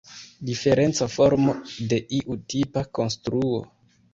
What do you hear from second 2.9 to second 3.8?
konstruo.